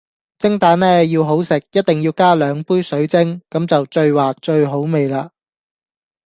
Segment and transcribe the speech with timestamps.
[0.39, 5.29] 蒸蛋呢要好食一定要加兩杯水蒸，咁就最滑最好味喇